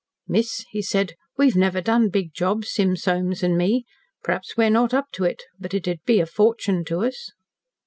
"Miss," 0.27 0.65
he 0.71 0.81
said, 0.81 1.13
"we've 1.37 1.55
never 1.55 1.79
done 1.79 2.09
big 2.09 2.33
jobs, 2.33 2.71
Sim 2.73 2.95
Soames 2.97 3.43
an' 3.43 3.55
me. 3.55 3.85
P'raps 4.23 4.57
we're 4.57 4.71
not 4.71 4.95
up 4.95 5.11
to 5.11 5.25
it 5.25 5.43
but 5.59 5.75
it'd 5.75 5.99
be 6.07 6.19
a 6.19 6.25
fortune 6.25 6.83
to 6.85 7.01
us." 7.01 7.29